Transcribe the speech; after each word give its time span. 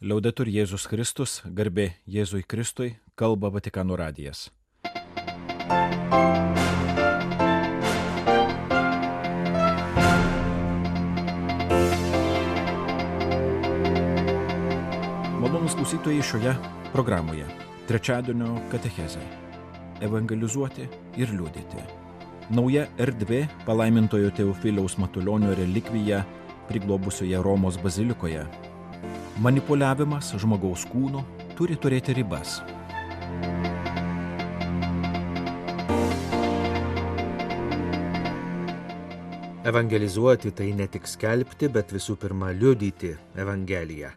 Liaudetur 0.00 0.48
Jėzus 0.48 0.86
Kristus, 0.88 1.42
garbė 1.44 1.90
Jėzui 2.08 2.40
Kristui, 2.48 2.94
kalba 3.20 3.50
Vatikano 3.52 3.98
radijas. 4.00 4.46
Malonus 15.36 15.76
klausytojai 15.76 16.24
šioje 16.24 16.56
programoje. 16.94 17.44
Trečiadienio 17.84 18.54
katechezė. 18.72 19.20
Evangelizuoti 20.00 20.88
ir 21.20 21.36
liūdėti. 21.36 21.84
Nauja 22.56 22.88
erdvė 22.96 23.44
palaimintojo 23.68 24.32
Teofiliaus 24.32 24.96
Matulionio 24.96 25.52
relikvija 25.60 26.24
priglobusioje 26.72 27.44
Romos 27.44 27.76
bazilikoje 27.84 28.48
manipuliavimas 29.40 30.34
žmogaus 30.36 30.82
kūnu 30.90 31.22
turi 31.56 31.78
turėti 31.80 32.12
ribas. 32.12 32.58
Evangelizuoti 39.70 40.52
tai 40.56 40.74
ne 40.76 40.84
tik 40.92 41.08
skelbti, 41.08 41.70
bet 41.72 41.92
visų 41.94 42.18
pirma 42.20 42.50
liudyti 42.52 43.14
Evangeliją. 43.40 44.10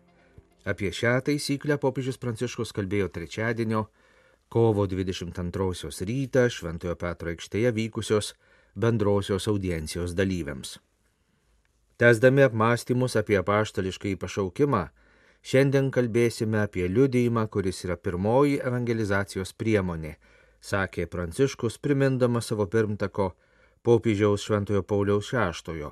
Apie 0.67 0.91
šią 0.91 1.13
taisyklę 1.29 1.77
popiežius 1.79 2.19
Pranciškus 2.19 2.73
kalbėjo 2.75 3.07
trečiadienio, 3.15 3.85
kovo 4.51 4.83
22 4.91 5.91
rytą 6.09 6.49
Šventojo 6.51 6.95
Petro 6.99 7.31
aikštėje 7.31 7.71
vykusios 7.75 8.33
bendrosios 8.75 9.47
audiencijos 9.47 10.15
dalyviams. 10.19 10.81
Tesdami 11.95 12.43
apmąstymus 12.43 13.15
apie 13.15 13.39
paštališkai 13.43 14.17
pašaukimą, 14.19 14.83
Šiandien 15.43 15.89
kalbėsime 15.91 16.61
apie 16.63 16.87
liudijimą, 16.87 17.47
kuris 17.51 17.83
yra 17.87 17.97
pirmoji 17.99 18.61
evangelizacijos 18.63 19.51
priemonė, 19.59 20.13
sakė 20.63 21.09
Pranciškus, 21.11 21.81
primindamas 21.83 22.47
savo 22.51 22.69
pirmtako 22.71 23.33
popiežiaus 23.83 24.47
Šventojo 24.47 24.85
Pauliaus 24.87 25.33
VI 25.35 25.91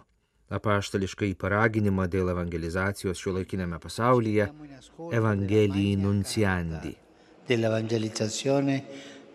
apaštališkai 0.52 1.32
paraginimą 1.40 2.08
dėl 2.12 2.32
evangelizacijos 2.34 3.20
šiuolaikinėme 3.22 3.80
pasaulyje 3.80 4.50
Evangelijai 5.16 5.96
nunciandi. 6.00 6.96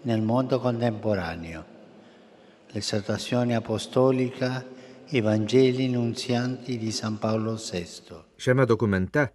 Nel 0.06 0.20
mondo 0.22 0.60
contemporaneo. 0.60 1.62
L'esortazione 2.74 3.56
apostolica 3.56 4.62
Evangeli 5.10 5.88
nunzianti 5.88 6.76
di 6.78 6.92
San 6.92 7.18
Paolo 7.18 7.56
VI. 7.56 8.20
Šiame 8.36 8.66
dokumente 8.66 9.26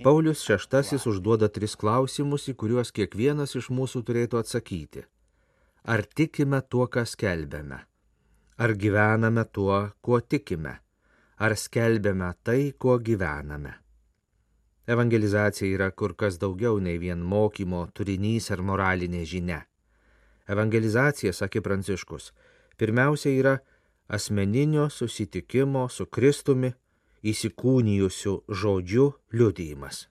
Paulius 0.00 0.48
VI 0.48 0.98
užduoda 1.10 1.48
tris 1.52 1.76
klausimus, 1.76 2.48
į 2.48 2.54
kuriuos 2.56 2.92
kiekvienas 2.96 3.52
iš 3.60 3.68
mūsų 3.70 4.02
turėtų 4.08 4.40
atsakyti. 4.40 5.04
Ar 5.84 6.02
tikime 6.06 6.62
tuo, 6.64 6.86
ką 6.88 7.04
skelbėme? 7.06 7.82
Ar 8.56 8.74
gyvename 8.78 9.44
tuo, 9.52 9.90
kuo 10.00 10.20
tikime? 10.20 10.78
Ar 11.36 11.56
skelbėme 11.58 12.32
tai, 12.42 12.72
kuo 12.78 12.98
gyvename? 12.98 13.74
Evangelizacija 14.86 15.68
yra 15.70 15.90
kur 15.90 16.16
kas 16.18 16.38
daugiau 16.42 16.80
nei 16.80 16.98
vien 16.98 17.20
mokymo 17.22 17.84
turinys 17.94 18.50
ar 18.50 18.62
moralinė 18.62 19.22
žinia. 19.28 19.60
Evangelizacija, 20.50 21.32
sakė 21.32 21.62
Pranciškus, 21.62 22.32
pirmiausia 22.78 23.30
yra 23.30 23.58
asmeninio 24.08 24.88
susitikimo 24.90 25.88
su 25.88 26.06
Kristumi 26.06 26.72
įsikūnijusių 27.22 28.34
žodžių 28.48 29.08
liudijimas. 29.38 30.06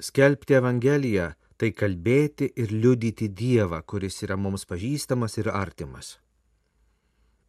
Skelbti 0.00 0.56
Evangeliją 0.56 1.32
tai 1.60 1.72
kalbėti 1.76 2.48
ir 2.56 2.72
liudyti 2.72 3.28
Dievą, 3.28 3.82
kuris 3.84 4.22
yra 4.24 4.36
mums 4.40 4.64
pažįstamas 4.68 5.36
ir 5.40 5.50
artimas. 5.52 6.18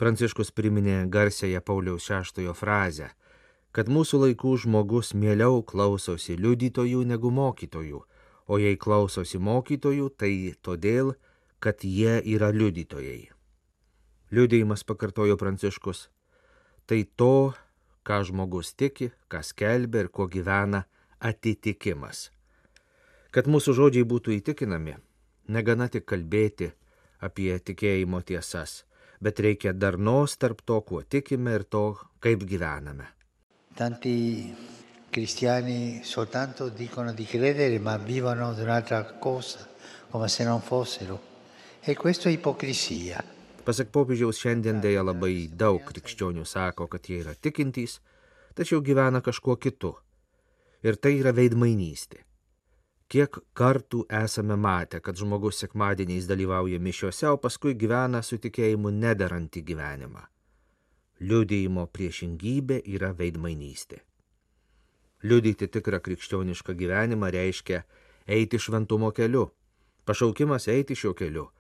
Pranciškus 0.02 0.52
priminė 0.52 1.06
garsėje 1.14 1.62
Pauliaus 1.62 2.08
šeštojo 2.10 2.56
frazę, 2.58 3.12
kad 3.72 3.88
mūsų 3.88 4.24
laikų 4.26 4.56
žmogus 4.66 5.14
mieliau 5.16 5.62
klausosi 5.64 6.36
liudytojų 6.36 7.06
negu 7.08 7.32
mokytojų, 7.32 8.02
o 8.52 8.60
jei 8.60 8.76
klausosi 8.76 9.40
mokytojų, 9.40 10.10
tai 10.18 10.34
todėl, 10.60 11.14
kad 11.64 11.86
jie 11.86 12.18
yra 12.34 12.50
liudytojai. 12.52 13.30
Liudėjimas, 14.32 14.84
pakartojo 14.84 15.38
Pranciškus, 15.40 16.10
tai 16.88 17.04
to, 17.16 17.54
ką 18.08 18.22
žmogus 18.28 18.74
tiki, 18.74 19.12
ką 19.32 19.42
skelbia 19.46 20.06
ir 20.06 20.10
kuo 20.10 20.28
gyvena 20.28 20.86
atitikimas. 21.20 22.30
Kad 23.32 23.48
mūsų 23.48 23.76
žodžiai 23.78 24.08
būtų 24.08 24.36
įtikinami, 24.40 24.98
negana 25.48 25.88
tik 25.88 26.08
kalbėti 26.10 26.72
apie 27.22 27.54
tikėjimo 27.60 28.22
tiesas, 28.28 28.84
bet 29.22 29.40
reikia 29.40 29.74
darnos 29.74 30.36
tarp 30.42 30.66
to, 30.66 30.82
kuo 30.82 31.04
tikime 31.04 31.56
ir 31.60 31.64
to, 31.64 31.86
kaip 32.20 32.44
gyvename. 32.50 33.08
Tanti 33.78 34.52
cristiani 35.12 36.02
soltanto 36.04 36.70
dicono 36.70 37.14
di 37.14 37.26
credere 37.26 37.80
ma 37.80 37.98
vivono 37.98 38.54
di 38.54 38.62
un'altra 38.62 39.04
cosa, 39.20 39.68
come 40.10 40.28
se 40.28 40.44
non 40.44 40.62
fossero. 40.62 41.30
E 41.80 41.96
questo 41.96 42.28
è 42.28 42.32
ipocrisia. 42.32 43.41
Pasak 43.62 43.92
popiežiaus 43.94 44.40
šiandien 44.42 44.80
dėja 44.82 45.04
labai 45.06 45.46
daug 45.54 45.84
krikščionių 45.86 46.48
sako, 46.50 46.88
kad 46.90 47.06
jie 47.06 47.20
yra 47.22 47.36
tikintys, 47.38 48.00
tačiau 48.58 48.82
gyvena 48.82 49.22
kažkuo 49.22 49.56
kitu. 49.62 49.92
Ir 50.82 50.98
tai 50.98 51.20
yra 51.20 51.34
veidmainystė. 51.38 52.24
Kiek 53.12 53.38
kartų 53.54 54.06
esame 54.22 54.58
matę, 54.58 55.02
kad 55.06 55.20
žmogus 55.20 55.62
sekmadieniais 55.62 56.26
dalyvauja 56.32 56.80
mišiuose, 56.82 57.28
o 57.30 57.38
paskui 57.38 57.76
gyvena 57.78 58.24
su 58.26 58.40
tikėjimu 58.42 58.90
nederantį 58.98 59.66
gyvenimą. 59.70 60.26
Liudėjimo 61.22 61.86
priešingybė 61.94 62.82
yra 62.96 63.12
veidmainystė. 63.14 64.02
Liudyti 65.22 65.70
tikrą 65.70 66.02
krikščionišką 66.02 66.74
gyvenimą 66.74 67.30
reiškia 67.36 67.84
eiti 68.26 68.58
šventumo 68.58 69.12
keliu. 69.14 69.52
Pašaukimas 70.08 70.66
eiti 70.72 70.98
šiuo 70.98 71.14
keliu 71.14 71.52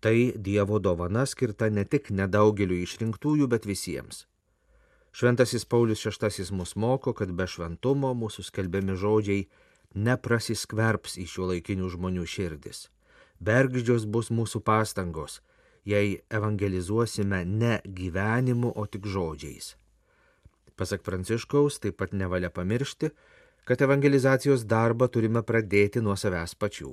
Tai 0.00 0.32
Dievo 0.36 0.78
dovana 0.78 1.24
skirta 1.26 1.68
ne 1.72 1.84
tik 1.84 2.10
nedaugeliu 2.10 2.76
išrinktųjų, 2.84 3.46
bet 3.48 3.64
visiems. 3.66 4.26
Šventasis 5.16 5.64
Paulius 5.64 6.04
VI 6.04 6.44
mus 6.52 6.76
moko, 6.76 7.14
kad 7.16 7.32
be 7.32 7.46
šventumo 7.48 8.12
mūsų 8.12 8.44
skelbiami 8.50 8.96
žodžiai 9.00 9.46
neprasiskverps 9.96 11.16
į 11.16 11.24
šio 11.32 11.48
laikinių 11.52 11.88
žmonių 11.94 12.26
širdis. 12.28 12.90
Bergždžios 13.40 14.04
bus 14.04 14.28
mūsų 14.28 14.60
pastangos, 14.60 15.40
jei 15.88 16.20
evangelizuosime 16.28 17.44
ne 17.48 17.80
gyvenimu, 17.86 18.74
o 18.76 18.84
tik 18.86 19.08
žodžiais. 19.08 19.72
Pasak 20.76 21.00
Pranciškaus, 21.02 21.80
taip 21.80 21.96
pat 21.96 22.12
nevalia 22.12 22.52
pamiršti, 22.52 23.10
kad 23.64 23.80
evangelizacijos 23.80 24.68
darbą 24.68 25.08
turime 25.08 25.40
pradėti 25.40 26.04
nuo 26.04 26.16
savęs 26.20 26.52
pačių. 26.60 26.92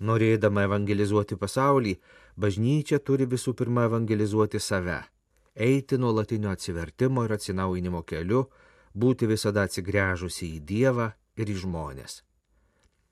Norėdama 0.00 0.64
evangelizuoti 0.66 1.36
pasaulį, 1.38 1.94
bažnyčia 2.36 2.98
turi 2.98 3.26
visų 3.30 3.54
pirma 3.54 3.86
evangelizuoti 3.88 4.60
save, 4.60 5.00
eiti 5.54 5.98
nuolatinio 5.98 6.50
atsivertimo 6.50 7.24
ir 7.24 7.36
atsinaujinimo 7.36 8.02
keliu, 8.02 8.48
būti 8.94 9.28
visada 9.30 9.62
atsigręžusi 9.68 10.50
į 10.56 10.60
Dievą 10.66 11.10
ir 11.36 11.50
į 11.50 11.60
žmonės. 11.62 12.22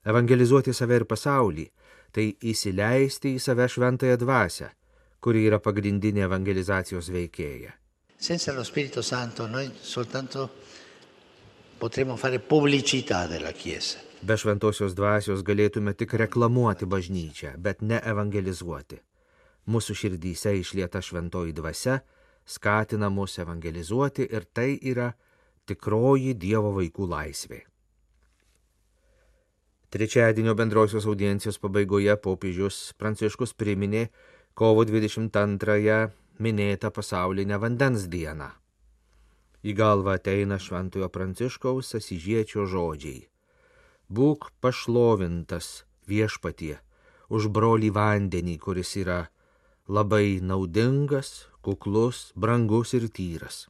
Evangelizuoti 0.04 0.74
save 0.74 0.96
ir 1.00 1.04
pasaulį- 1.06 1.68
tai 2.14 2.36
įsileisti 2.42 3.36
į 3.36 3.40
save 3.40 3.68
šventąją 3.68 4.16
dvasę, 4.18 4.70
kuri 5.20 5.46
yra 5.46 5.58
pagrindinė 5.58 6.26
evangelizacijos 6.26 7.08
veikėja. 7.08 7.72
Senza 8.18 8.52
lo 8.52 8.64
Spirito 8.64 9.02
Santo 9.02 9.46
noi 9.46 9.70
soltanto 9.82 10.50
potremo 11.78 12.16
fare 12.16 12.38
pubblicità 12.38 13.26
della 13.26 13.52
Chiesa. 13.52 14.11
Be 14.22 14.36
šventosios 14.38 14.92
dvasios 14.94 15.40
galėtume 15.42 15.96
tik 15.98 16.12
reklamuoti 16.20 16.86
bažnyčią, 16.86 17.56
bet 17.58 17.80
ne 17.82 17.96
evangelizuoti. 18.06 19.00
Mūsų 19.66 19.96
širdyse 19.98 20.52
išlieta 20.60 21.00
šventoji 21.02 21.54
dvasia, 21.56 21.96
skatina 22.46 23.08
mus 23.10 23.34
evangelizuoti 23.42 24.28
ir 24.30 24.46
tai 24.54 24.76
yra 24.78 25.08
tikroji 25.66 26.36
Dievo 26.38 26.70
vaikų 26.76 27.08
laisvė. 27.10 27.58
Trečiadienio 29.90 30.54
bendrosios 30.54 31.10
audiencijos 31.10 31.58
pabaigoje 31.58 32.14
popiežius 32.22 32.78
Pranciškus 33.02 33.56
priminė 33.58 34.04
kovo 34.54 34.86
22-ąją 34.86 35.98
minėtą 36.38 36.94
pasaulinę 36.94 37.58
vandens 37.58 38.06
dieną. 38.06 38.52
Į 39.66 39.76
galvą 39.82 40.14
ateina 40.14 40.62
šventojo 40.62 41.10
Pranciškaus 41.10 41.94
asižiečio 41.98 42.70
žodžiai 42.70 43.31
būk 44.12 44.50
pašlovintas 44.60 45.84
viešpatie 46.08 46.76
už 47.32 47.48
brolį 47.48 47.90
vandenį, 47.96 48.58
kuris 48.60 48.92
yra 49.00 49.20
labai 49.88 50.40
naudingas, 50.44 51.48
kuklus, 51.64 52.32
brangus 52.36 52.92
ir 52.98 53.08
tyras. 53.08 53.66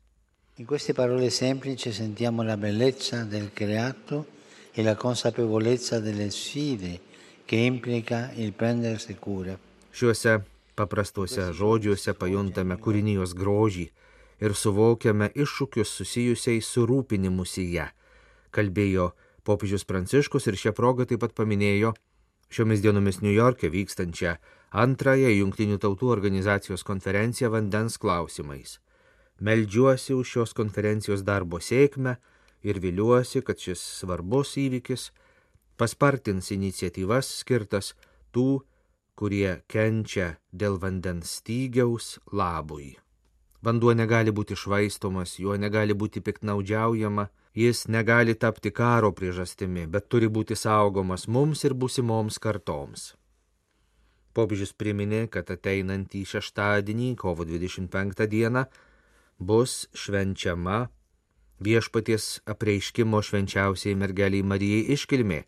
In 0.58 0.66
queste 0.66 0.92
parole 0.92 1.30
semplici 1.30 1.92
sentiamo 1.92 2.42
la 2.42 2.56
bellezza 2.56 3.24
del 3.24 3.52
creato 3.54 4.26
e 4.74 4.82
la 4.82 4.96
consapevolezza 4.96 6.00
delle 6.00 6.30
sfide 6.30 7.00
che 7.44 7.56
implica 7.56 8.32
il 8.34 8.52
prendersi 8.52 9.14
cura. 9.14 9.56
Šiuose 9.92 10.40
paprastuose 10.74 11.50
žodžiuose 11.52 12.14
pajuntame 12.16 12.76
kūrinijos 12.80 13.34
grožį 13.36 13.88
ir 14.42 14.54
suvokiame 14.56 15.30
iššūkius 15.36 15.90
susijusiais 15.98 16.68
su 16.68 16.86
rūpinimusi 16.88 17.66
ją, 17.76 17.88
kalbėjo 18.50 19.12
popiežius 19.46 19.84
Pranciškus 19.88 20.48
ir 20.50 20.58
šią 20.58 20.72
progą 20.76 21.06
taip 21.08 21.22
pat 21.24 21.34
paminėjo 21.38 21.92
šiomis 22.52 22.82
dienomis 22.84 23.20
New 23.24 23.32
York'e 23.32 23.70
vykstančią 23.72 24.36
antrąją 24.84 25.30
Junktinių 25.32 25.78
tautų 25.80 26.10
organizacijos 26.12 26.84
konferenciją 26.84 27.50
vandens 27.52 27.98
klausimais. 27.98 28.78
Meldžiuosi 29.40 30.14
už 30.14 30.34
šios 30.36 30.52
konferencijos 30.54 31.24
darbo 31.26 31.58
sėkmę 31.60 32.16
ir 32.62 32.78
viliuosi, 32.78 33.42
kad 33.42 33.58
šis 33.58 33.80
svarbus 34.00 34.54
įvykis 34.60 35.10
paspartins 35.80 36.52
iniciatyvas 36.54 37.30
skirtas 37.40 37.94
tų, 38.32 38.62
kurie 39.18 39.62
kenčia 39.68 40.36
dėl 40.52 40.78
vandens 40.80 41.38
stygiaus 41.40 42.18
labui. 42.32 42.96
Vanduo 43.62 43.92
negali 43.94 44.32
būti 44.34 44.56
švaistomas, 44.58 45.36
juo 45.38 45.56
negali 45.56 45.94
būti 45.94 46.22
piknaudžiaujama, 46.24 47.28
jis 47.54 47.86
negali 47.88 48.34
tapti 48.34 48.70
karo 48.70 49.12
priežastimi, 49.12 49.86
bet 49.86 50.08
turi 50.08 50.28
būti 50.28 50.56
saugomas 50.56 51.28
mums 51.28 51.64
ir 51.64 51.74
busimoms 51.74 52.38
kartoms. 52.38 53.12
Popiežius 54.32 54.72
priminė, 54.72 55.26
kad 55.28 55.50
ateinantį 55.52 56.24
šeštadienį, 56.24 57.14
kovo 57.20 57.44
25 57.44 58.26
dieną, 58.32 58.64
bus 59.38 59.88
švenčiama 59.92 60.86
viešpaties 61.62 62.40
apreiškimo 62.48 63.20
švenčiausiai 63.22 63.98
mergeliai 63.98 64.42
Marijai 64.42 64.86
iškilmė 64.96 65.42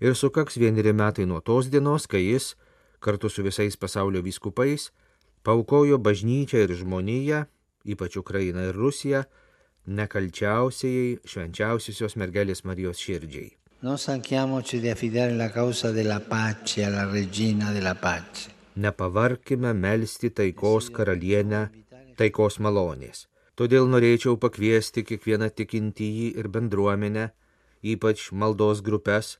ir 0.00 0.16
sukaks 0.16 0.56
vieneri 0.56 0.94
metai 0.96 1.26
nuo 1.28 1.40
tos 1.44 1.68
dienos, 1.68 2.08
kai 2.08 2.22
jis, 2.24 2.54
kartu 3.00 3.28
su 3.28 3.44
visais 3.44 3.76
pasaulio 3.76 4.22
vyskupais, 4.24 4.88
paukojo 5.44 6.00
bažnyčią 6.00 6.64
ir 6.64 6.74
žmoniją, 6.80 7.44
ypač 7.84 8.16
Ukrainą 8.16 8.70
ir 8.70 8.76
Rusiją, 8.76 9.24
nekalčiausiai 9.90 11.18
švenčiausiosios 11.26 12.16
mergelės 12.20 12.62
Marijos 12.68 13.00
širdžiai. 13.02 13.50
Non 13.82 13.98
stanchiamoci 13.98 14.80
di 14.80 14.90
affidare 14.90 15.34
la 15.34 15.48
causa 15.50 15.90
della 15.90 16.20
pace 16.20 16.84
alla 16.84 17.10
regina 17.10 17.72
della 17.72 17.94
pace. 17.94 18.50
Nepavarkime 18.76 19.72
melstį 19.74 20.30
taikos 20.36 20.90
karalienę, 20.94 21.62
taikos 22.16 22.60
malonės. 22.60 23.26
Todėl 23.58 23.88
norėčiau 23.92 24.36
pakviesti 24.40 25.02
kiekvieną 25.04 25.50
tikintįjį 25.56 26.28
ir 26.40 26.48
bendruomenę, 26.48 27.26
ypač 27.82 28.30
maldos 28.32 28.80
grupės, 28.84 29.38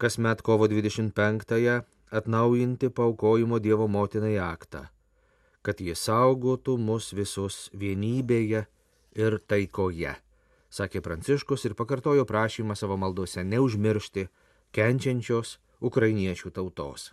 kasmet 0.00 0.42
kovo 0.42 0.66
25-ąją 0.68 1.78
atnaujinti 2.12 2.90
paukojimo 2.90 3.60
Dievo 3.60 3.86
motinai 3.88 4.34
aktą, 4.42 4.88
kad 5.62 5.80
jis 5.80 6.02
saugotų 6.08 6.76
mus 6.76 7.12
visus 7.16 7.68
vienybėje 7.72 8.66
ir 9.16 9.38
taikoje, 9.48 10.14
sakė 10.72 11.02
Pranciškus 11.04 11.66
ir 11.68 11.74
pakartojo 11.78 12.24
prašymą 12.28 12.76
savo 12.78 12.96
maldose 12.96 13.44
neužmiršti 13.44 14.28
kenčiančios 14.72 15.58
ukrainiečių 15.80 16.50
tautos. 16.54 17.10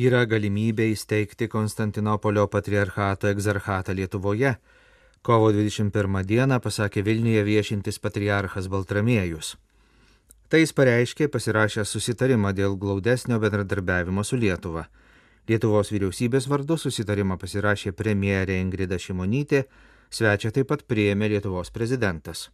Yra 0.00 0.22
galimybė 0.24 0.86
įsteigti 0.94 1.48
Konstantinopolio 1.50 2.46
patriarchato 2.48 3.28
egzarchatą 3.28 3.92
Lietuvoje. 3.92 4.54
Kovo 5.22 5.50
21 5.52 6.22
dieną 6.24 6.60
pasakė 6.64 7.02
Vilniuje 7.04 7.42
viešintis 7.44 7.98
patriarchas 7.98 8.70
Baltramiejus. 8.72 9.56
Tai 10.48 10.62
jis 10.62 10.72
pareiškė 10.72 11.28
pasirašęs 11.34 11.90
susitarimą 11.94 12.54
dėl 12.56 12.78
glaudesnio 12.80 13.36
bendradarbiavimo 13.42 14.24
su 14.24 14.38
Lietuva. 14.40 14.86
Lietuvos 15.48 15.90
vyriausybės 15.92 16.46
vardu 16.50 16.76
susitarimą 16.78 17.38
pasirašė 17.40 17.92
premjerė 17.96 18.60
Ingrida 18.60 18.98
Šimonytė, 19.00 19.64
svečia 20.10 20.50
taip 20.54 20.68
pat 20.70 20.84
prieėmė 20.86 21.30
Lietuvos 21.32 21.72
prezidentas. 21.74 22.48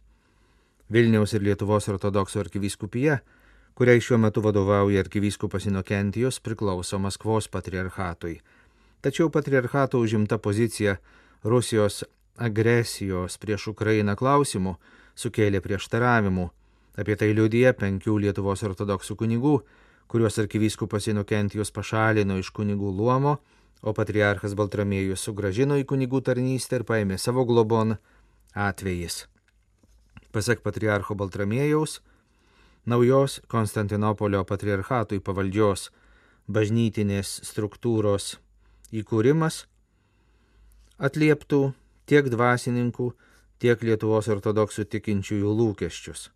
Vilniaus 0.89 1.33
ir 1.35 1.43
Lietuvos 1.43 1.89
ortodoksų 1.91 2.45
arkivyskupija, 2.45 3.19
kuriai 3.77 4.01
šiuo 4.01 4.17
metu 4.23 4.41
vadovauja 4.41 5.03
arkivyskupas 5.03 5.67
Inokentijos, 5.67 6.39
priklauso 6.39 6.97
Maskvos 6.99 7.49
patriarchatui. 7.51 8.39
Tačiau 9.01 9.29
patriarchato 9.29 9.99
užimta 9.99 10.39
pozicija 10.41 10.95
Rusijos 11.43 12.03
agresijos 12.37 13.37
prieš 13.37 13.67
Ukrainą 13.73 14.15
klausimų 14.17 14.77
sukėlė 15.17 15.61
prieštaravimų. 15.61 16.47
Apie 16.97 17.15
tai 17.19 17.33
liudija 17.37 17.75
penkių 17.77 18.17
Lietuvos 18.23 18.63
ortodoksų 18.65 19.17
kunigų, 19.19 19.59
kuriuos 20.07 20.39
arkivyskupas 20.39 21.07
Inokentijos 21.11 21.71
pašalino 21.75 22.37
iš 22.39 22.51
kunigų 22.55 22.91
luomo, 22.95 23.37
o 23.81 23.93
patriarchas 23.93 24.55
Baltramiejus 24.57 25.23
sugražino 25.27 25.77
į 25.77 25.85
kunigų 25.89 26.21
tarnystę 26.29 26.79
ir 26.79 26.85
paėmė 26.87 27.19
savo 27.21 27.45
globon 27.45 27.97
atvejais. 28.55 29.25
Pasak 30.31 30.63
patriarcho 30.65 31.15
Baltramiejaus, 31.15 31.99
naujos 32.85 33.39
Konstantinopolio 33.51 34.43
patriarchatui 34.47 35.19
pavaldžios 35.23 35.89
bažnytinės 36.47 37.39
struktūros 37.47 38.37
įkūrimas 38.95 39.65
atlieptų 40.97 41.61
tiek 42.07 42.29
dvasininkų, 42.31 43.11
tiek 43.59 43.83
Lietuvos 43.83 44.29
ortodoksų 44.31 44.87
tikinčiųjų 44.93 45.53
lūkesčius. 45.59 46.29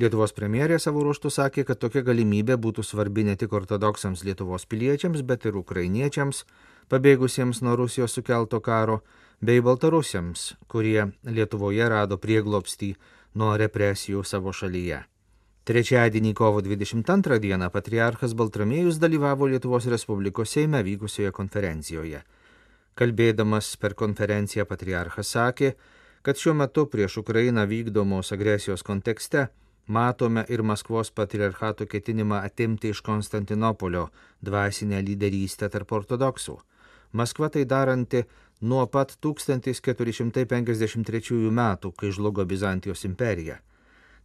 Lietuvos 0.00 0.32
premjerė 0.32 0.78
savo 0.80 1.02
ruoštų 1.04 1.28
sakė, 1.34 1.62
kad 1.68 1.76
tokia 1.82 2.00
galimybė 2.06 2.54
būtų 2.56 2.80
svarbi 2.86 3.24
ne 3.26 3.34
tik 3.36 3.52
ortodoksams 3.52 4.22
Lietuvos 4.24 4.64
piliečiams, 4.64 5.20
bet 5.28 5.44
ir 5.44 5.58
ukrainiečiams, 5.60 6.46
pabėgusiems 6.88 7.60
nuo 7.66 7.74
Rusijos 7.76 8.16
sukelto 8.16 8.62
karo, 8.64 9.02
bei 9.44 9.60
baltarusiams, 9.60 10.54
kurie 10.72 11.10
Lietuvoje 11.28 11.90
rado 11.92 12.16
prieglopstį 12.16 12.94
nuo 13.36 13.52
represijų 13.60 14.24
savo 14.24 14.56
šalyje. 14.56 15.02
Trečiadienį 15.68 16.32
kovo 16.32 16.64
22 16.64 17.36
dieną 17.44 17.68
patriarchas 17.68 18.32
Baltramiejus 18.32 18.96
dalyvavo 19.04 19.52
Lietuvos 19.52 19.84
Respublikos 19.92 20.56
Seime 20.56 20.80
vykusioje 20.82 21.30
konferencijoje. 21.36 22.24
Kalbėdamas 22.96 23.74
per 23.76 23.92
konferenciją 23.94 24.64
patriarchas 24.64 25.36
sakė, 25.36 25.74
kad 26.24 26.40
šiuo 26.40 26.56
metu 26.56 26.88
prieš 26.88 27.20
Ukrainą 27.20 27.68
vykdomos 27.68 28.32
agresijos 28.32 28.82
kontekste 28.82 29.50
matome 29.86 30.44
ir 30.48 30.62
Maskvos 30.62 31.10
patriarchato 31.10 31.86
ketinimą 31.86 32.34
atimti 32.44 32.88
iš 32.88 33.00
Konstantinopolio 33.00 34.08
dvasinę 34.42 35.02
lyderystę 35.02 35.68
tarp 35.68 35.92
ortodoksų. 35.92 36.58
Maskva 37.12 37.48
tai 37.48 37.64
daranti 37.64 38.24
nuo 38.60 38.86
pat 38.86 39.16
1453 39.20 41.50
metų, 41.50 41.92
kai 41.92 42.10
žlugo 42.12 42.44
Bizantijos 42.44 43.04
imperija. 43.04 43.60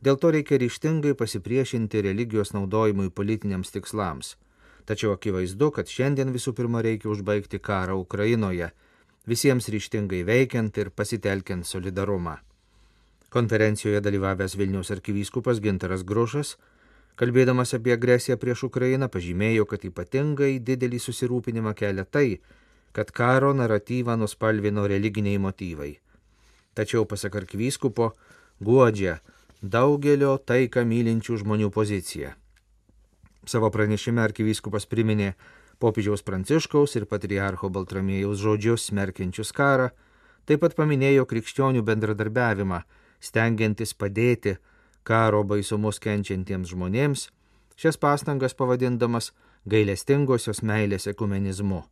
Dėl 0.02 0.16
to 0.22 0.32
reikia 0.36 0.58
ryštingai 0.62 1.14
pasipriešinti 1.18 2.02
religijos 2.06 2.54
naudojimui 2.54 3.10
politiniams 3.10 3.72
tikslams. 3.72 4.38
Tačiau 4.86 5.12
akivaizdu, 5.16 5.72
kad 5.72 5.88
šiandien 5.90 6.34
visų 6.36 6.54
pirma 6.54 6.82
reikia 6.86 7.10
užbaigti 7.10 7.60
karą 7.60 7.96
Ukrainoje, 7.98 8.70
visiems 9.26 9.70
ryštingai 9.74 10.24
veikiant 10.28 10.78
ir 10.78 10.90
pasitelkiant 10.94 11.66
solidarumą. 11.66 12.38
Konferencijoje 13.36 14.00
dalyvavęs 14.00 14.54
Vilniaus 14.56 14.94
arkivyskupas 14.96 15.58
Gintaras 15.60 16.06
Grušas, 16.08 16.54
kalbėdamas 17.20 17.74
apie 17.76 17.92
agresiją 17.92 18.38
prieš 18.40 18.62
Ukrainą, 18.70 19.10
pažymėjo, 19.12 19.66
kad 19.68 19.84
ypatingai 19.84 20.54
didelį 20.70 21.02
susirūpinimą 21.04 21.74
kelia 21.76 22.08
tai, 22.08 22.40
kad 22.96 23.12
karo 23.12 23.52
naratyvą 23.52 24.16
nuspalvino 24.24 24.88
religiniai 24.88 25.44
motyvai. 25.50 25.92
Tačiau, 26.80 27.04
pasak 27.04 27.36
arkivyskupo, 27.42 28.14
guodžia 28.64 29.20
daugelio 29.60 30.38
taiką 30.40 30.88
mylinčių 30.88 31.44
žmonių 31.44 31.72
poziciją. 31.76 32.32
Savo 33.44 33.68
pranešime 33.68 34.24
arkivyskupas 34.24 34.88
priminė 34.88 35.34
popiežiaus 35.84 36.24
Pranciškaus 36.24 36.96
ir 36.96 37.12
patriarcho 37.12 37.68
Baltramėjaus 37.68 38.40
žodžius 38.40 38.94
smerkiančius 38.94 39.52
karą, 39.52 39.92
taip 40.48 40.64
pat 40.64 40.80
paminėjo 40.80 41.28
krikščionių 41.28 41.84
bendradarbiavimą, 41.84 42.86
stengiantis 43.20 43.94
padėti 43.94 44.58
karo 45.04 45.44
baisumus 45.44 46.00
kenčiantiems 46.02 46.72
žmonėms, 46.74 47.30
šias 47.78 47.98
pastangas 48.02 48.56
pavadindamas 48.58 49.32
gailestingosios 49.66 50.62
meilės 50.62 51.08
ekumenizmu. 51.12 51.84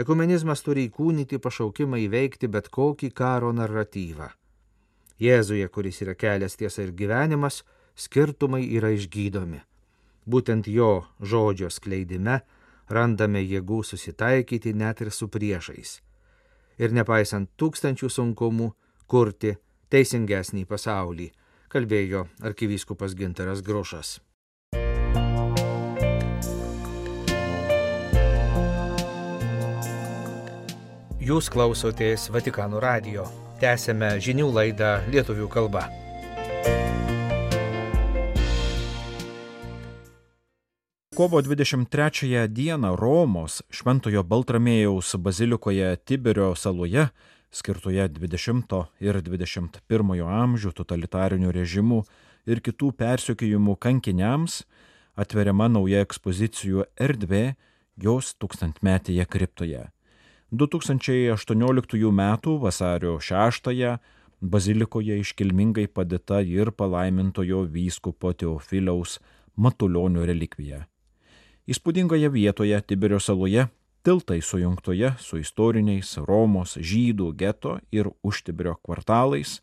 Ekumenizmas 0.00 0.62
turi 0.64 0.86
įkūnyti 0.88 1.40
pašaukimą 1.42 1.98
įveikti 2.06 2.48
bet 2.48 2.70
kokį 2.72 3.10
karo 3.16 3.50
naratyvą. 3.52 4.30
Jėzuje, 5.20 5.66
kuris 5.68 6.00
yra 6.00 6.14
kelias 6.16 6.56
tiesa 6.56 6.86
ir 6.86 6.94
gyvenimas, 6.96 7.60
skirtumai 7.96 8.62
yra 8.78 8.94
išgydomi. 8.96 9.60
Būtent 10.24 10.68
jo 10.70 11.04
žodžio 11.20 11.68
skleidime 11.68 12.40
randame 12.88 13.42
jėgų 13.42 13.82
susitaikyti 13.84 14.72
net 14.74 15.02
ir 15.04 15.10
su 15.12 15.28
priešais. 15.28 15.98
Ir 16.80 16.94
nepaisant 16.96 17.50
tūkstančių 17.60 18.08
sunkumų, 18.08 18.70
kurti 19.10 19.56
teisingesnį 19.90 20.64
pasaulį, 20.70 21.30
kalbėjo 21.70 22.26
arkivyskupas 22.46 23.14
Ginteras 23.18 23.62
Grušas. 23.66 24.18
Jūs 31.20 31.50
klausotės 31.52 32.30
Vatikano 32.32 32.80
radio. 32.80 33.26
Tęsėme 33.60 34.14
žinių 34.24 34.46
laidą 34.56 34.94
lietuvių 35.12 35.50
kalba. 35.52 35.84
Kovo 41.20 41.42
23 41.44 42.48
dieną 42.48 42.94
Romos 42.96 43.60
Šventojo 43.68 44.22
Baltramėjaus 44.24 45.12
bazilikoje 45.20 45.92
Tiberio 46.08 46.54
saloje, 46.56 47.10
skirtoje 47.50 48.08
20 48.08 48.76
ir 49.02 49.20
21 49.26 50.22
amžių 50.24 50.72
totalitarinių 50.72 51.52
režimų 51.54 52.02
ir 52.46 52.60
kitų 52.64 52.92
persiekėjimų 52.98 53.76
kankiniams, 53.76 54.62
atveriama 55.18 55.68
nauja 55.68 56.04
ekspozicijų 56.06 56.86
erdvė 56.96 57.56
jos 58.00 58.34
tūkstantmetėje 58.40 59.26
kriptoje. 59.26 59.88
2018 60.50 62.08
m. 62.10 62.22
vasario 62.62 63.18
6 63.20 63.98
bazilikoje 64.40 65.18
iškilmingai 65.20 65.86
padėta 65.86 66.40
ir 66.42 66.72
palaimintojo 66.72 67.66
vyskupo 67.70 68.32
Teofiliaus 68.32 69.18
Matulionio 69.56 70.24
relikvija. 70.26 70.86
Įspūdingoje 71.70 72.30
vietoje 72.32 72.80
Tiberio 72.82 73.20
saloje, 73.20 73.68
tiltai 74.02 74.40
sujungtoje 74.40 75.14
su 75.18 75.38
istoriniais 75.38 76.16
Romos 76.28 76.76
žydų 76.76 77.32
geto 77.36 77.78
ir 77.92 78.08
užtiberio 78.22 78.74
kvartalais, 78.82 79.60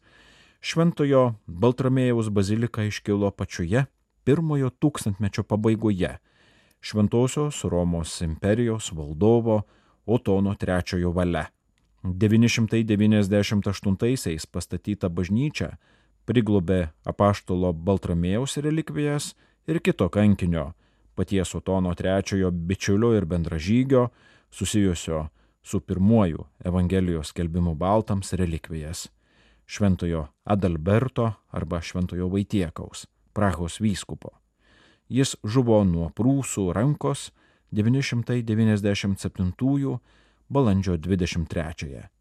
Šventojo 0.61 1.33
Baltramėjaus 1.47 2.29
bazilika 2.33 2.83
iškilo 2.87 3.31
pačioje 3.31 3.85
pirmojo 4.25 4.69
tūkstantmečio 4.81 5.43
pabaigoje 5.47 6.17
Šventosios 6.81 7.63
Romos 7.63 8.21
imperijos 8.21 8.91
valdovo 8.91 9.61
Otono 10.05 10.55
III 10.61 11.03
valia. 11.13 11.45
998-aisiais 12.03 14.45
pastatyta 14.45 15.09
bažnyčia 15.09 15.77
priglobė 16.29 16.89
apaštalo 17.03 17.73
Baltramėjaus 17.73 18.57
relikvijas 18.63 19.35
ir 19.67 19.79
kito 19.83 20.09
kankinio 20.09 20.73
paties 21.17 21.55
Otono 21.55 21.93
trečiojo 21.97 22.51
bičiulio 22.51 23.13
ir 23.17 23.25
bendražygio, 23.25 24.07
susijusio 24.51 25.27
su 25.63 25.79
pirmuoju 25.79 26.45
Evangelijos 26.65 27.27
skelbimu 27.27 27.75
baltams 27.75 28.33
relikvijas- 28.33 29.09
Šventojo 29.73 30.27
Adalberto 30.43 31.33
arba 31.49 31.81
Šventojo 31.81 32.27
Vaitiekaus, 32.27 33.07
Prahos 33.33 33.81
vyskupo. 33.81 34.29
Jis 35.09 35.35
žuvo 35.43 35.83
nuo 35.83 36.09
prūsų 36.09 36.73
rankos 36.73 37.31
997 37.71 39.99
balandžio 40.49 40.97
23. 40.97 42.16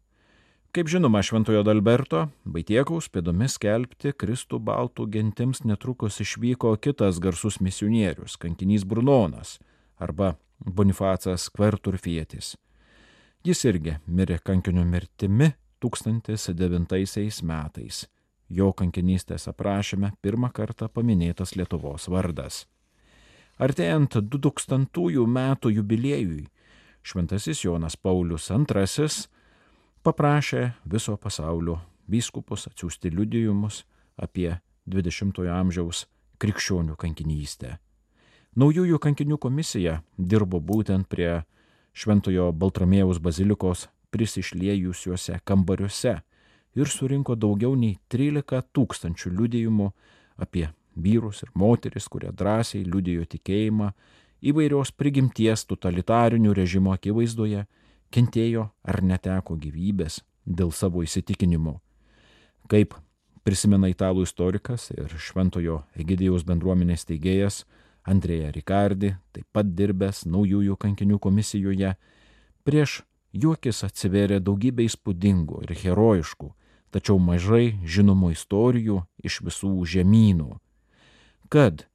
Kaip 0.75 0.89
žinoma, 0.91 1.21
Šventojo 1.23 1.63
Dalberto, 1.63 2.27
Baitiekaus 2.45 3.07
pėdomis 3.09 3.55
skelbti 3.55 4.11
Kristų 4.13 4.59
baltų 4.61 5.07
gentims 5.13 5.63
netrukus 5.63 6.19
išvyko 6.21 6.73
kitas 6.83 7.21
garsus 7.23 7.61
misionierius, 7.63 8.35
kankinys 8.37 8.83
Brunonas 8.85 9.57
arba 9.97 10.35
Bonifacas 10.59 11.47
Kverturfietis. 11.55 12.55
Jis 13.47 13.63
irgi 13.69 13.95
mirė 14.11 14.41
kankinio 14.43 14.83
mirtimi 14.85 15.53
1009 15.79 17.41
metais. 17.47 18.03
Jo 18.49 18.71
kankinystės 18.73 19.47
aprašyme 19.51 20.11
pirmą 20.21 20.51
kartą 20.55 20.87
paminėtas 20.91 21.55
Lietuvos 21.55 22.07
vardas. 22.11 22.65
Artėjant 23.57 24.19
2000 24.19 25.25
metų 25.25 25.71
jubiliejui, 25.79 26.45
Šventasis 27.07 27.63
Jonas 27.63 27.95
Paulius 27.95 28.49
II 28.51 29.07
paprašė 30.07 30.61
viso 30.87 31.17
pasaulio 31.19 31.81
vyskupus 32.07 32.67
atsiųsti 32.69 33.11
liudijimus 33.11 33.81
apie 34.15 34.53
20-ojo 34.87 35.51
amžiaus 35.51 36.05
krikščionių 36.39 36.95
kankinystę. 36.95 37.73
Naujųjų 38.57 38.99
kankinių 39.03 39.37
komisija 39.41 39.99
dirbo 40.17 40.61
būtent 40.63 41.09
prie 41.11 41.43
Šventojo 41.97 42.51
Baltramėjaus 42.53 43.19
bazilikos 43.19 43.87
prisišliejusiuose 44.15 45.41
kambariuose 45.43 46.13
ir 46.77 46.93
surinko 46.93 47.35
daugiau 47.35 47.75
nei 47.75 47.97
13 48.07 48.63
tūkstančių 48.77 49.33
liudijimų 49.33 49.89
apie 50.37 50.69
vyrus 50.95 51.43
ir 51.43 51.51
moteris, 51.53 52.07
kurie 52.07 52.31
drąsiai 52.31 52.85
liudijo 52.85 53.25
tikėjimą 53.27 53.91
įvairios 54.47 54.93
prigimties 54.95 55.65
totalitarinių 55.67 56.53
režimo 56.55 56.93
akivaizdoje 56.95 57.65
kentėjo 58.13 58.69
ar 58.83 59.01
neteko 59.03 59.57
gyvybės 59.59 60.21
dėl 60.45 60.71
savo 60.71 61.03
įsitikinimų. 61.03 61.75
Kaip 62.71 62.95
prisimena 63.47 63.89
italų 63.91 64.25
istorikas 64.27 64.89
ir 64.95 65.11
Šventojo 65.19 65.81
Egidijaus 65.95 66.43
bendruomenės 66.47 67.07
teigėjas 67.07 67.63
Andrėja 68.07 68.53
Rikardi, 68.55 69.13
taip 69.35 69.47
pat 69.51 69.73
dirbęs 69.75 70.25
naujųjų 70.27 70.77
kankinių 70.79 71.19
komisijoje, 71.19 71.93
prieš 72.67 73.01
juokis 73.35 73.83
atsiverė 73.87 74.39
daugybė 74.43 74.87
įspūdingų 74.87 75.63
ir 75.65 75.75
herojiškų, 75.83 76.51
tačiau 76.91 77.19
mažai 77.19 77.77
žinomų 77.83 78.31
istorijų 78.35 79.01
iš 79.27 79.41
visų 79.47 79.73
žemynų. 79.95 80.55
Kad 81.51 81.85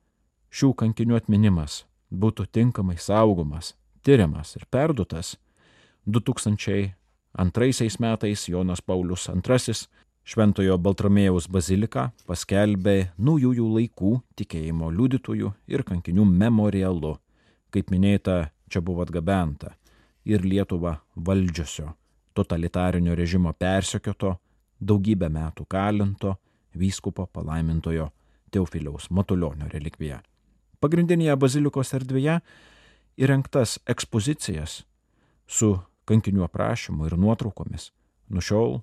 šių 0.52 0.72
kankinių 0.80 1.16
atminimas 1.16 1.82
būtų 2.12 2.48
tinkamai 2.52 2.98
saugomas, 3.00 3.74
tyriamas 4.04 4.56
ir 4.56 4.68
perduotas, 4.72 5.36
2002 6.06 7.98
metais 8.00 8.48
Jonas 8.48 8.82
Paulius 8.82 9.28
II 9.28 9.74
Šventojo 10.22 10.76
Baltramėjaus 10.78 11.48
baziliką 11.50 12.04
paskelbė 12.28 13.10
naujųjų 13.18 13.64
laikų 13.76 14.12
tikėjimo 14.38 14.90
liudytojų 14.94 15.50
ir 15.66 15.82
kankinių 15.82 16.26
memorialu. 16.30 17.16
Kaip 17.74 17.90
minėta, 17.90 18.52
čia 18.70 18.80
buvo 18.80 19.02
atgabenta 19.02 19.72
ir 20.24 20.44
Lietuva 20.46 21.00
valdžiusio 21.16 21.90
totalitarinio 22.38 23.16
režimo 23.18 23.50
persekioto, 23.52 24.36
daugybę 24.78 25.28
metų 25.28 25.66
kalinto 25.66 26.36
vyskupo 26.78 27.26
palaimintojo 27.26 28.08
Teofiliaus 28.52 29.10
Matulionio 29.10 29.66
relikvija. 29.72 30.22
Pagrindinėje 30.80 31.34
bazilikos 31.36 31.92
erdvėje 31.98 32.38
įrengtas 33.18 33.80
ekspozicijas 33.90 34.84
su 35.46 35.74
kankinių 36.12 36.46
aprašymų 36.46 37.08
ir 37.08 37.18
nuotraukomis. 37.20 37.90
Nuo 38.32 38.44
šiol 38.44 38.80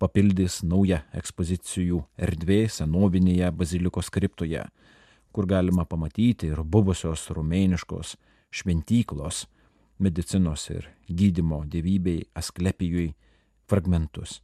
papildys 0.00 0.60
nauja 0.64 1.02
ekspozicijų 1.16 2.00
erdvė 2.20 2.64
senovinėje 2.72 3.50
bazilikos 3.52 4.08
kriptoje, 4.12 4.64
kur 5.32 5.46
galima 5.46 5.84
pamatyti 5.88 6.50
ir 6.50 6.62
buvusios 6.64 7.26
rumėniškos 7.36 8.16
šventyklos, 8.50 9.44
medicinos 10.00 10.68
ir 10.72 10.88
gydimo 11.08 11.62
dievybei 11.68 12.24
Asklepijui 12.34 13.10
fragmentus. 13.70 14.40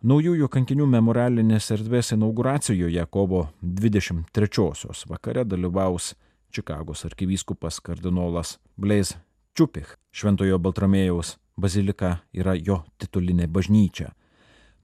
Naujųjų 0.00 0.48
kankinių 0.48 0.86
memorialinės 0.88 1.70
erdvės 1.76 2.14
inauguracijoje 2.16 3.04
kovo 3.12 3.46
23-osios 3.60 5.04
vakare 5.10 5.44
dalyvaus 5.44 6.14
Čikagos 6.50 7.04
arkivyskupas 7.06 7.78
kardinolas 7.84 8.56
Blaise 8.80 9.20
Čiupich, 9.54 9.99
Šventojo 10.10 10.58
Baltramėjaus 10.58 11.36
bazilika 11.60 12.16
yra 12.34 12.56
jo 12.58 12.80
titulinė 12.98 13.46
bažnyčia. 13.46 14.10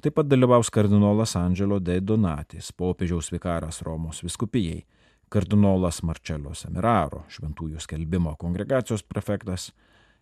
Taip 0.02 0.14
pat 0.18 0.28
dalyvaus 0.28 0.71
kardinolas 0.71 1.35
Angelo 1.40 1.80
de 1.80 1.97
Donatis, 2.00 2.68
popiežiaus 2.73 3.33
vikaras 3.33 3.80
Romos 3.83 4.23
viskupijai, 4.23 4.85
kardinolas 5.33 6.02
Marcello 6.06 6.54
Semiraro, 6.54 7.25
šventųjų 7.33 7.83
skelbimo 7.83 8.37
kongregacijos 8.38 9.02
prefektas, 9.02 9.73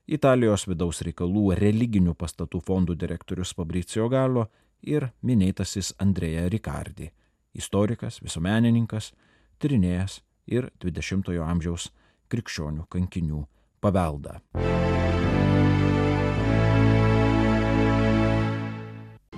Italijos 0.04 0.66
vidaus 0.68 1.00
reikalų 1.04 1.54
religinių 1.56 2.12
pastatų 2.16 2.60
fondų 2.64 2.96
direktorius 3.00 3.54
Fabricio 3.56 4.08
Galo 4.12 4.46
ir 4.84 5.08
minėtasis 5.24 5.94
Andrėja 6.00 6.44
Rikardi, 6.52 7.08
istorikas, 7.56 8.20
visuomenininkas, 8.24 9.12
tyrinėjas 9.60 10.20
ir 10.46 10.68
20-ojo 10.80 11.44
amžiaus 11.48 11.88
krikščionių 12.28 12.84
kankinių 12.92 13.40
paveldą. 13.84 14.40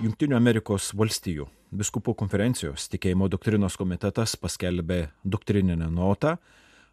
Junktinių 0.07 0.37
Amerikos 0.39 0.93
valstijų 0.95 1.49
biskupų 1.75 2.15
konferencijos 2.21 2.87
tikėjimo 2.93 3.27
doktrinos 3.33 3.77
komitetas 3.81 4.37
paskelbė 4.39 5.09
doktrininę 5.25 5.89
notą 5.91 6.37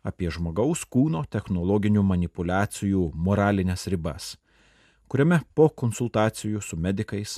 apie 0.04 0.32
žmogaus 0.34 0.84
kūno 0.90 1.24
technologinių 1.32 2.04
manipulacijų 2.04 3.10
moralinės 3.14 3.86
ribas, 3.92 4.34
kuriame 5.08 5.42
po 5.56 5.70
konsultacijų 5.70 6.64
su 6.64 6.80
medikais 6.80 7.38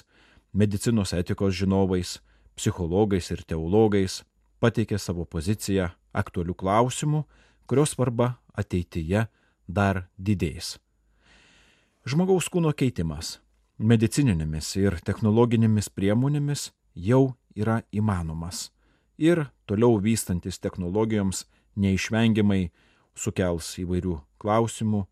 medicinos 0.56 1.14
etikos 1.14 1.54
žinovais, 1.60 2.20
psichologais 2.56 3.30
ir 3.36 3.44
teologais, 3.44 4.24
pateikė 4.64 4.98
savo 5.02 5.26
poziciją 5.28 5.90
aktualių 6.16 6.56
klausimų, 6.56 7.26
kurios 7.68 7.94
svarba 7.98 8.36
ateityje 8.56 9.26
dar 9.68 10.06
didės. 10.18 10.78
Žmogaus 12.06 12.50
kūno 12.54 12.72
keitimas 12.78 13.40
medicininėmis 13.78 14.76
ir 14.80 15.00
technologinėmis 15.04 15.90
priemonėmis 15.90 16.70
jau 16.96 17.36
yra 17.56 17.82
įmanomas 17.92 18.70
ir 19.18 19.48
toliau 19.66 20.00
vystantis 20.00 20.60
technologijoms 20.60 21.46
neišvengiamai 21.76 22.70
sukels 23.16 23.74
įvairių 23.82 24.20
klausimų 24.40 25.06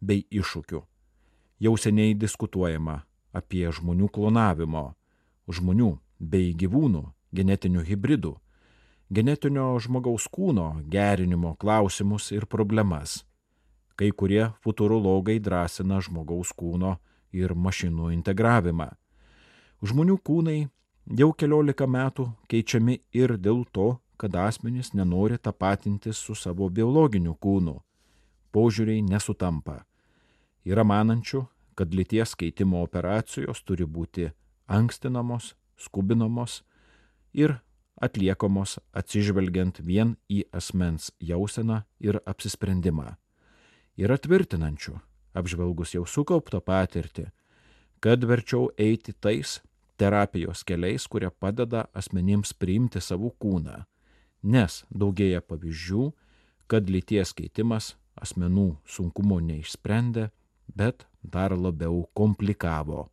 bei 0.00 0.24
iššūkių. 0.30 0.82
Jau 1.60 1.76
seniai 1.76 2.14
diskutuojama 2.16 3.02
apie 3.36 3.66
žmonių 3.70 4.08
klonavimo, 4.08 4.94
žmonių 5.50 5.98
bei 6.18 6.54
gyvūnų 6.54 7.04
genetinių 7.36 7.84
hybridų, 7.86 8.34
genetinio 9.10 9.74
žmogaus 9.82 10.26
kūno 10.30 10.80
gerinimo 10.90 11.54
klausimus 11.60 12.30
ir 12.34 12.46
problemas. 12.46 13.24
Kai 14.00 14.14
kurie 14.16 14.46
futurologai 14.64 15.36
drąsina 15.44 15.98
žmogaus 16.00 16.54
kūno 16.56 16.94
ir 17.36 17.52
mašinų 17.52 18.08
integravimą. 18.14 18.86
Žmonių 19.84 20.16
kūnai 20.24 20.60
jau 21.20 21.28
keliolika 21.36 21.84
metų 21.84 22.30
keičiami 22.48 22.96
ir 23.12 23.36
dėl 23.36 23.66
to, 23.76 23.98
kad 24.16 24.32
asmenys 24.40 24.94
nenori 24.96 25.36
tapatintis 25.36 26.16
su 26.16 26.32
savo 26.32 26.68
biologiniu 26.72 27.36
kūnu. 27.36 27.76
Požiūriai 28.56 29.04
nesutampa. 29.04 29.82
Yra 30.64 30.84
manančių, 30.84 31.44
kad 31.76 31.92
lyties 31.92 32.32
keitimo 32.40 32.80
operacijos 32.84 33.60
turi 33.64 33.84
būti 33.84 34.30
ankstinamos, 34.68 35.54
skubinamos 35.76 36.62
ir 37.32 37.60
atliekamos 38.00 38.78
atsižvelgiant 38.96 39.84
vien 39.84 40.16
į 40.28 40.46
asmens 40.56 41.12
jauseną 41.20 41.82
ir 42.00 42.20
apsisprendimą. 42.24 43.19
Yra 44.00 44.16
tvirtinančių, 44.16 44.94
apžvelgus 45.36 45.92
jau 45.92 46.06
sukauptą 46.08 46.62
patirtį, 46.64 47.26
kad 48.00 48.24
verčiau 48.24 48.70
eiti 48.80 49.12
tais 49.12 49.58
terapijos 50.00 50.64
keliais, 50.64 51.04
kurie 51.04 51.28
padeda 51.28 51.84
asmenims 51.92 52.54
priimti 52.56 53.02
savo 53.04 53.28
kūną, 53.36 53.82
nes 54.42 54.80
daugėja 54.88 55.42
pavyzdžių, 55.44 56.06
kad 56.70 56.88
lyties 56.88 57.34
keitimas 57.36 57.92
asmenų 58.16 58.78
sunkumo 58.88 59.36
neišsprendė, 59.44 60.30
bet 60.72 61.04
dar 61.20 61.52
labiau 61.52 62.06
komplikavo. 62.16 63.10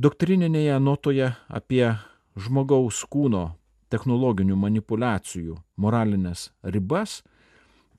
Doktrininėje 0.00 0.78
notoje 0.80 1.34
apie 1.52 1.84
žmogaus 2.32 3.04
kūno 3.12 3.50
technologinių 3.92 4.56
manipulacijų 4.56 5.58
moralinės 5.76 6.48
ribas 6.64 7.20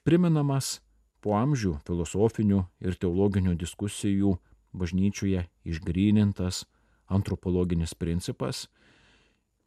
priminamas 0.02 0.80
po 1.22 1.36
amžių 1.38 1.78
filosofinių 1.88 2.64
ir 2.82 2.98
teologinių 2.98 3.56
diskusijų 3.60 4.36
bažnyčioje 4.74 5.46
išgrynintas 5.68 6.66
antropologinis 7.12 7.94
principas, 7.94 8.68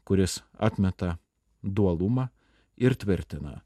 kuris 0.04 0.42
atmeta 0.58 1.16
dualumą 1.62 2.28
ir 2.76 2.96
tvirtina, 2.96 3.62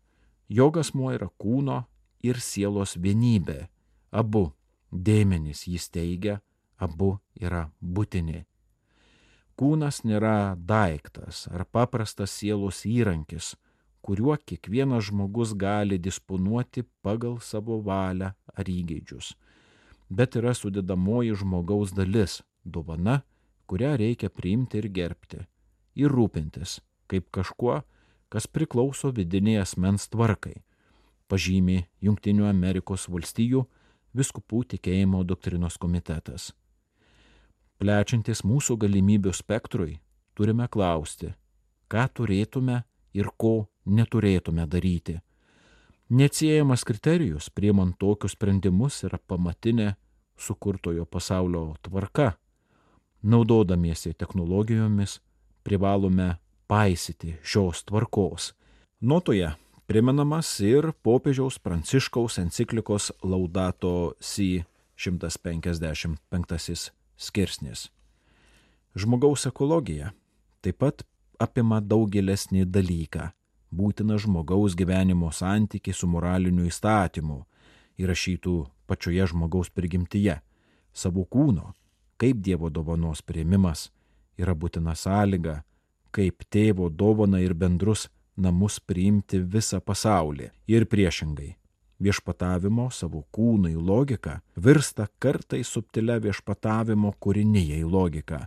jog 0.49 0.78
asmuo 0.83 1.12
yra 1.14 1.30
kūno 1.40 1.85
ir 2.23 2.40
sielos 2.42 2.97
vienybė, 2.99 3.68
abu 4.11 4.50
dėmenys 4.92 5.66
jis 5.68 5.88
teigia, 5.90 6.40
abu 6.78 7.18
yra 7.40 7.68
būtini. 7.80 8.45
Kūnas 9.59 10.04
nėra 10.07 10.54
daiktas 10.54 11.49
ar 11.50 11.64
paprastas 11.66 12.30
sielos 12.30 12.85
įrankis, 12.87 13.57
kuriuo 14.02 14.37
kiekvienas 14.47 15.09
žmogus 15.11 15.55
gali 15.55 15.99
disponuoti 15.99 16.84
pagal 17.02 17.39
savo 17.41 17.80
valią 17.84 18.32
ar 18.54 18.71
įgeidžius, 18.71 19.34
bet 20.11 20.37
yra 20.41 20.54
sudėdamoji 20.54 21.37
žmogaus 21.43 21.93
dalis- 21.93 22.43
dovana, 22.75 23.23
kurią 23.67 23.97
reikia 23.97 24.30
priimti 24.30 24.78
ir 24.78 24.89
gerbti, 24.89 25.47
ir 25.95 26.11
rūpintis, 26.11 26.80
kaip 27.08 27.30
kažkuo, 27.30 27.82
kas 28.28 28.47
priklauso 28.47 29.13
vidiniai 29.13 29.61
asmens 29.63 30.08
tvarkai, 30.08 30.63
pažymi 31.28 31.87
Junktinių 32.02 32.49
Amerikos 32.49 33.08
valstijų 33.08 33.67
viskupų 34.17 34.65
tikėjimo 34.75 35.25
doktrinos 35.25 35.76
komitetas. 35.76 36.52
Plečiantis 37.78 38.43
mūsų 38.43 38.76
galimybių 38.82 39.32
spektrui, 39.37 40.00
turime 40.34 40.67
klausti, 40.69 41.34
ką 41.89 42.08
turėtume 42.11 42.82
ir 43.14 43.30
ko 43.36 43.68
neturėtume 43.86 44.66
daryti. 44.66 45.18
Neatsiejamas 46.08 46.84
kriterijus 46.88 47.50
priemant 47.50 47.97
tokius 48.00 48.32
sprendimus 48.32 49.02
yra 49.04 49.18
pamatinė 49.18 49.94
sukurtojo 50.40 51.04
pasaulio 51.04 51.75
tvarka. 51.82 52.32
Naudodamiesi 53.23 54.14
technologijomis 54.14 55.18
privalome 55.62 56.36
paisyti 56.66 57.34
šios 57.42 57.84
tvarkos. 57.84 58.54
Notoje 59.00 59.50
primenamas 59.86 60.60
ir 60.60 60.92
popiežiaus 61.02 61.58
Pranciškaus 61.58 62.38
enciklikos 62.38 63.12
Laudato 63.23 64.14
Si 64.21 64.64
155 64.97 66.90
skirsnis. 67.16 67.88
Žmogaus 68.97 69.47
ekologija 69.47 70.12
taip 70.62 70.78
pat 70.82 71.04
apima 71.38 71.80
daug 71.80 72.10
gilesnį 72.10 72.64
dalyką- 72.64 73.30
būtina 73.78 74.18
žmogaus 74.18 74.74
gyvenimo 74.74 75.30
santykiai 75.32 75.94
su 75.94 76.06
moraliniu 76.06 76.66
įstatymu, 76.66 77.44
įrašytų 77.98 78.66
pačioje 78.86 79.26
žmogaus 79.32 79.70
prigimtyje, 79.70 80.40
savo 80.92 81.24
kūno, 81.24 81.72
kaip 82.16 82.36
Dievo 82.42 82.70
dovanos 82.70 83.22
prieimimas 83.22 83.90
yra 84.38 84.54
būtina 84.54 84.94
sąlyga, 84.94 85.62
kaip 86.10 86.44
tėvo 86.50 86.90
dovana 86.90 87.40
ir 87.40 87.54
bendrus 87.54 88.08
namus 88.36 88.80
priimti 88.80 89.38
visą 89.38 89.80
pasaulį 89.80 90.50
ir 90.66 90.86
priešingai 90.86 91.54
viešpatavimo 92.00 92.90
savo 92.90 93.24
kūnui 93.34 93.74
logika 93.74 94.40
virsta 94.56 95.08
kartai 95.18 95.64
subtilia 95.64 96.18
viešpatavimo 96.22 97.14
kūrinijai 97.20 97.82
logika. 97.84 98.46